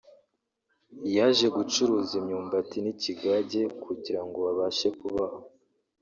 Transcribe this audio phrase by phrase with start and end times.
[1.15, 5.39] yaje gucuruza imyumbati n’ikigage kugira ngo babashe kubaho